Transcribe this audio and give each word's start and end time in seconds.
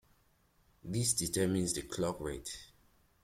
This 0.83 1.13
determines 1.13 1.73
the 1.73 1.83
clock 1.83 2.19
rate. 2.21 2.49